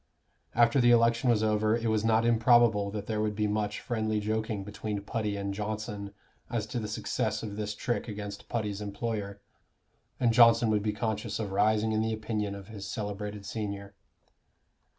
After 0.55 0.81
the 0.81 0.89
election 0.89 1.29
was 1.29 1.43
over 1.43 1.77
it 1.77 1.87
was 1.91 2.03
not 2.03 2.25
improbable 2.25 2.89
that 2.89 3.05
there 3.05 3.21
would 3.21 3.35
be 3.35 3.45
much 3.45 3.79
friendly 3.79 4.19
joking 4.19 4.63
between 4.63 4.99
Putty 5.03 5.37
and 5.37 5.53
Johnson 5.53 6.15
as 6.49 6.65
to 6.73 6.79
the 6.79 6.87
success 6.87 7.43
of 7.43 7.55
this 7.55 7.75
trick 7.75 8.07
against 8.07 8.49
Putty's 8.49 8.81
employer, 8.81 9.41
and 10.19 10.33
Johnson 10.33 10.71
would 10.71 10.81
be 10.81 10.91
conscious 10.91 11.37
of 11.37 11.51
rising 11.51 11.91
in 11.91 12.01
the 12.01 12.13
opinion 12.13 12.55
of 12.55 12.67
his 12.69 12.89
celebrated 12.89 13.45
senior. 13.45 13.93